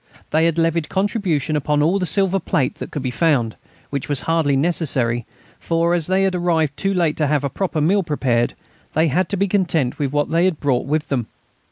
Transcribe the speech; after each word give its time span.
They 0.31 0.45
had 0.45 0.57
levied 0.57 0.89
contribution 0.89 1.55
upon 1.55 1.83
all 1.83 1.99
the 1.99 2.07
silver 2.07 2.39
plate 2.39 2.77
that 2.77 2.89
could 2.89 3.03
be 3.03 3.11
found, 3.11 3.55
which 3.91 4.09
was 4.09 4.21
hardly 4.21 4.55
necessary, 4.57 5.27
for, 5.59 5.93
as 5.93 6.07
they 6.07 6.23
had 6.23 6.33
arrived 6.33 6.75
too 6.75 6.91
late 6.91 7.15
to 7.17 7.27
have 7.27 7.43
a 7.43 7.51
proper 7.51 7.79
meal 7.81 8.01
prepared, 8.01 8.55
they 8.93 9.09
had 9.09 9.29
to 9.29 9.37
be 9.37 9.47
content 9.47 9.99
with 9.99 10.11
what 10.11 10.31
they 10.31 10.45
had 10.45 10.59
brought 10.59 10.87
with 10.87 11.09
them. 11.09 11.27